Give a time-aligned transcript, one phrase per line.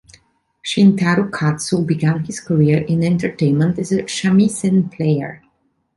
[0.63, 5.43] Shintaro Katsu began his career in entertainment as a shamisen player.